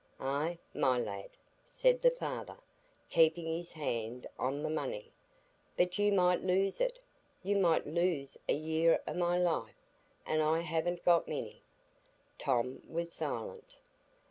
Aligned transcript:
"Ay, 0.19 0.57
my 0.73 0.97
lad," 0.97 1.29
said 1.63 2.01
the 2.01 2.09
father, 2.09 2.57
keeping 3.11 3.45
his 3.45 3.73
hand 3.73 4.25
on 4.39 4.63
the 4.63 4.69
money, 4.71 5.11
"but 5.77 5.99
you 5.99 6.11
might 6.11 6.41
lose 6.41 6.81
it,—you 6.81 7.55
might 7.55 7.85
lose 7.85 8.35
a 8.49 8.55
year 8.55 8.99
o' 9.07 9.13
my 9.13 9.37
life,—and 9.37 10.41
I 10.41 10.61
haven't 10.61 11.05
got 11.05 11.27
many." 11.27 11.61
Tom 12.39 12.81
was 12.89 13.13
silent. 13.13 13.75